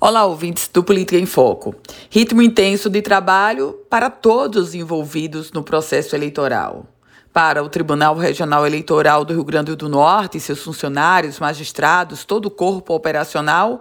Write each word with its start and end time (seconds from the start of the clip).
Olá, 0.00 0.24
ouvintes 0.24 0.68
do 0.68 0.84
Política 0.84 1.18
em 1.18 1.26
Foco. 1.26 1.74
Ritmo 2.08 2.40
intenso 2.40 2.88
de 2.88 3.02
trabalho 3.02 3.80
para 3.90 4.08
todos 4.08 4.72
envolvidos 4.72 5.50
no 5.50 5.64
processo 5.64 6.14
eleitoral. 6.14 6.86
Para 7.32 7.64
o 7.64 7.68
Tribunal 7.68 8.14
Regional 8.14 8.64
Eleitoral 8.64 9.24
do 9.24 9.32
Rio 9.32 9.42
Grande 9.42 9.74
do 9.74 9.88
Norte, 9.88 10.38
seus 10.38 10.62
funcionários, 10.62 11.40
magistrados, 11.40 12.24
todo 12.24 12.46
o 12.46 12.50
corpo 12.50 12.94
operacional, 12.94 13.80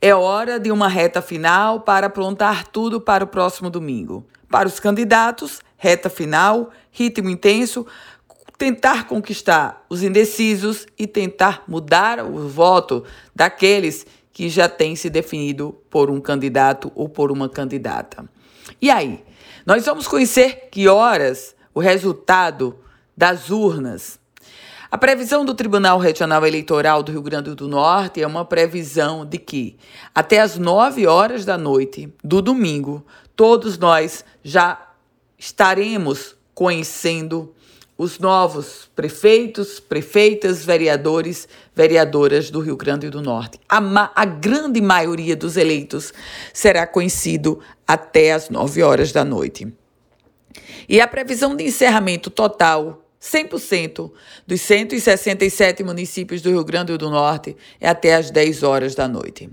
é 0.00 0.14
hora 0.14 0.58
de 0.58 0.72
uma 0.72 0.88
reta 0.88 1.20
final 1.20 1.80
para 1.80 2.06
aprontar 2.06 2.66
tudo 2.68 2.98
para 2.98 3.24
o 3.24 3.28
próximo 3.28 3.68
domingo. 3.68 4.24
Para 4.48 4.66
os 4.66 4.80
candidatos, 4.80 5.60
reta 5.76 6.08
final, 6.08 6.70
ritmo 6.90 7.28
intenso, 7.28 7.86
tentar 8.56 9.06
conquistar 9.06 9.84
os 9.90 10.02
indecisos 10.02 10.86
e 10.98 11.06
tentar 11.06 11.64
mudar 11.68 12.24
o 12.24 12.48
voto 12.48 13.04
daqueles 13.34 14.06
que 14.32 14.48
já 14.48 14.68
tem 14.68 14.94
se 14.96 15.10
definido 15.10 15.76
por 15.90 16.10
um 16.10 16.20
candidato 16.20 16.90
ou 16.94 17.08
por 17.08 17.30
uma 17.30 17.48
candidata. 17.48 18.28
E 18.80 18.90
aí? 18.90 19.24
Nós 19.66 19.84
vamos 19.84 20.08
conhecer 20.08 20.68
que 20.70 20.88
horas 20.88 21.54
o 21.74 21.80
resultado 21.80 22.78
das 23.16 23.50
urnas. 23.50 24.18
A 24.90 24.98
previsão 24.98 25.44
do 25.44 25.54
Tribunal 25.54 25.98
Regional 25.98 26.44
Eleitoral 26.44 27.02
do 27.02 27.12
Rio 27.12 27.22
Grande 27.22 27.54
do 27.54 27.68
Norte 27.68 28.20
é 28.20 28.26
uma 28.26 28.44
previsão 28.44 29.24
de 29.24 29.38
que 29.38 29.76
até 30.12 30.40
as 30.40 30.58
9 30.58 31.06
horas 31.06 31.44
da 31.44 31.56
noite 31.56 32.12
do 32.24 32.42
domingo, 32.42 33.06
todos 33.36 33.78
nós 33.78 34.24
já 34.42 34.90
estaremos 35.38 36.34
conhecendo 36.52 37.54
os 38.02 38.18
novos 38.18 38.90
prefeitos, 38.96 39.78
prefeitas, 39.78 40.64
vereadores, 40.64 41.46
vereadoras 41.76 42.50
do 42.50 42.58
Rio 42.58 42.74
Grande 42.74 43.10
do 43.10 43.20
Norte. 43.20 43.60
A, 43.68 43.76
a, 44.14 44.24
grande 44.24 44.80
maioria 44.80 45.36
dos 45.36 45.58
eleitos 45.58 46.10
será 46.50 46.86
conhecido 46.86 47.60
até 47.86 48.32
as 48.32 48.48
9 48.48 48.82
horas 48.82 49.12
da 49.12 49.22
noite. 49.22 49.70
E 50.88 50.98
a 50.98 51.06
previsão 51.06 51.54
de 51.54 51.64
encerramento 51.64 52.30
total 52.30 53.04
100% 53.20 54.10
dos 54.46 54.62
167 54.62 55.84
municípios 55.84 56.40
do 56.40 56.48
Rio 56.48 56.64
Grande 56.64 56.96
do 56.96 57.10
Norte 57.10 57.54
é 57.78 57.86
até 57.86 58.14
às 58.14 58.30
10 58.30 58.62
horas 58.62 58.94
da 58.94 59.06
noite. 59.06 59.50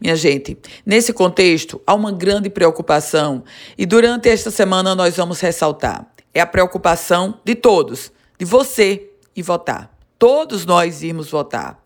Minha 0.00 0.16
gente, 0.16 0.56
nesse 0.86 1.12
contexto, 1.12 1.82
há 1.86 1.94
uma 1.94 2.12
grande 2.12 2.48
preocupação 2.48 3.44
e 3.76 3.84
durante 3.84 4.30
esta 4.30 4.50
semana 4.50 4.94
nós 4.94 5.18
vamos 5.18 5.38
ressaltar 5.38 6.09
é 6.34 6.40
a 6.40 6.46
preocupação 6.46 7.40
de 7.44 7.54
todos, 7.54 8.12
de 8.38 8.44
você 8.44 9.10
e 9.34 9.42
votar. 9.42 9.94
Todos 10.18 10.66
nós 10.66 11.02
irmos 11.02 11.30
votar. 11.30 11.82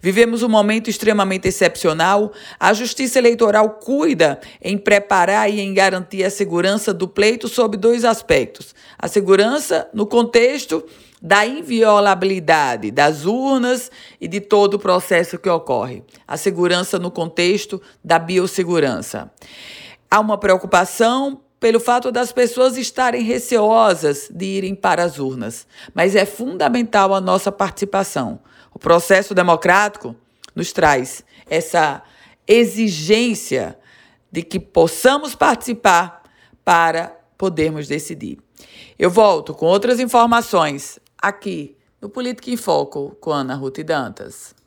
Vivemos 0.00 0.42
um 0.42 0.48
momento 0.48 0.88
extremamente 0.88 1.48
excepcional. 1.48 2.32
A 2.58 2.72
Justiça 2.72 3.18
Eleitoral 3.18 3.70
cuida 3.70 4.40
em 4.62 4.78
preparar 4.78 5.50
e 5.50 5.60
em 5.60 5.74
garantir 5.74 6.24
a 6.24 6.30
segurança 6.30 6.94
do 6.94 7.08
pleito 7.08 7.48
sob 7.48 7.76
dois 7.76 8.04
aspectos: 8.04 8.74
a 8.98 9.08
segurança 9.08 9.88
no 9.92 10.06
contexto 10.06 10.84
da 11.20 11.44
inviolabilidade 11.44 12.92
das 12.92 13.24
urnas 13.24 13.90
e 14.20 14.28
de 14.28 14.40
todo 14.40 14.74
o 14.74 14.78
processo 14.78 15.36
que 15.36 15.48
ocorre, 15.48 16.04
a 16.26 16.36
segurança 16.36 16.96
no 16.96 17.10
contexto 17.10 17.82
da 18.04 18.20
biossegurança. 18.20 19.30
Há 20.08 20.20
uma 20.20 20.38
preocupação 20.38 21.40
pelo 21.60 21.80
fato 21.80 22.12
das 22.12 22.32
pessoas 22.32 22.76
estarem 22.76 23.22
receosas 23.22 24.28
de 24.30 24.44
irem 24.44 24.74
para 24.74 25.02
as 25.02 25.18
urnas, 25.18 25.66
mas 25.94 26.14
é 26.14 26.24
fundamental 26.24 27.14
a 27.14 27.20
nossa 27.20 27.50
participação. 27.50 28.40
O 28.72 28.78
processo 28.78 29.34
democrático 29.34 30.14
nos 30.54 30.72
traz 30.72 31.24
essa 31.48 32.02
exigência 32.46 33.78
de 34.30 34.42
que 34.42 34.60
possamos 34.60 35.34
participar 35.34 36.22
para 36.64 37.16
podermos 37.36 37.88
decidir. 37.88 38.38
Eu 38.98 39.10
volto 39.10 39.54
com 39.54 39.66
outras 39.66 40.00
informações 40.00 40.98
aqui 41.16 41.76
no 42.00 42.08
Política 42.08 42.50
em 42.50 42.56
Foco 42.56 43.16
com 43.20 43.30
Ana 43.30 43.54
Ruth 43.54 43.78
Dantas. 43.80 44.57